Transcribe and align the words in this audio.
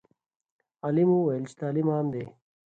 عالم 0.83 1.09
وویل 1.13 1.43
چې 1.49 1.55
تعلیم 1.61 1.87
عام 1.95 2.07
دی. 2.13 2.23